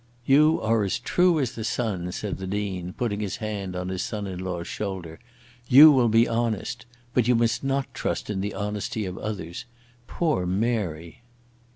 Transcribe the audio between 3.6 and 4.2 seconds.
on his